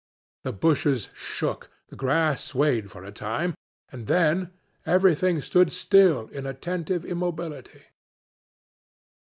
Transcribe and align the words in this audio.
The 0.43 0.51
bushes 0.51 1.09
shook, 1.13 1.69
the 1.89 1.95
grass 1.95 2.43
swayed 2.43 2.89
for 2.89 3.03
a 3.03 3.11
time, 3.11 3.53
and 3.91 4.07
then 4.07 4.49
everything 4.83 5.41
stood 5.43 5.71
still 5.71 6.27
in 6.29 6.47
attentive 6.47 7.05
immobility. 7.05 7.83